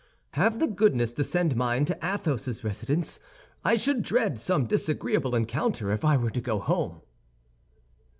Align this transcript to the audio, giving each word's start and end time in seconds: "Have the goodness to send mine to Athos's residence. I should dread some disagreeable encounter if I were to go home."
"Have 0.31 0.57
the 0.57 0.65
goodness 0.65 1.13
to 1.13 1.23
send 1.23 1.55
mine 1.55 1.85
to 1.85 1.95
Athos's 2.03 2.63
residence. 2.63 3.19
I 3.63 3.75
should 3.75 4.01
dread 4.01 4.39
some 4.39 4.65
disagreeable 4.65 5.35
encounter 5.35 5.91
if 5.91 6.03
I 6.03 6.17
were 6.17 6.31
to 6.31 6.41
go 6.41 6.57
home." 6.57 7.01